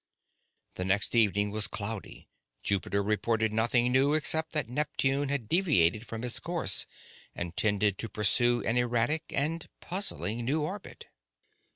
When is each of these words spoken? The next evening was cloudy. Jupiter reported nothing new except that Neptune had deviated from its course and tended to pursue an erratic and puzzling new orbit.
The 0.77 0.83
next 0.85 1.13
evening 1.13 1.51
was 1.51 1.67
cloudy. 1.67 2.27
Jupiter 2.63 3.03
reported 3.03 3.53
nothing 3.53 3.91
new 3.91 4.15
except 4.15 4.51
that 4.53 4.67
Neptune 4.67 5.29
had 5.29 5.47
deviated 5.47 6.07
from 6.07 6.23
its 6.23 6.39
course 6.39 6.87
and 7.35 7.55
tended 7.55 7.99
to 7.99 8.09
pursue 8.09 8.63
an 8.63 8.77
erratic 8.77 9.25
and 9.29 9.69
puzzling 9.79 10.43
new 10.43 10.63
orbit. 10.63 11.05